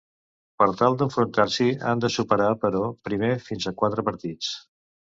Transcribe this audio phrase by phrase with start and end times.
[0.63, 4.55] Per tal d'enfrontar-s'hi, han de superar però primer fins a quatre partits.